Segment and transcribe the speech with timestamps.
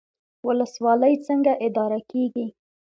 [0.47, 2.45] ولسوالۍ څنګه اداره کیږي؟